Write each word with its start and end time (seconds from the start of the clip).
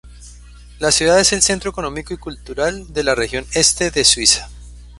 La 0.79 0.89
ciudad 0.91 1.19
es 1.19 1.31
el 1.31 1.43
centro 1.43 1.69
económico 1.69 2.11
y 2.11 2.17
cultural 2.17 2.91
de 2.91 3.03
la 3.03 3.13
región 3.13 3.45
este 3.53 3.91
de 3.91 4.03
Suiza. 4.03 4.49